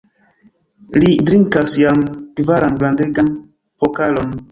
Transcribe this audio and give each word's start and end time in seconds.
Li 1.03 1.11
drinkas 1.27 1.75
jam 1.81 2.01
kvaran 2.39 2.79
grandegan 2.81 3.29
pokalon! 3.83 4.35